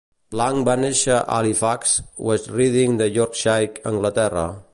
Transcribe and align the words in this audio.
Lang 0.39 0.61
va 0.69 0.73
néixer 0.83 1.11
a 1.15 1.19
Halifax, 1.35 1.93
West 2.29 2.51
Riding 2.57 2.99
de 3.03 3.11
Yorkshire, 3.19 3.87
Anglaterra. 3.93 4.53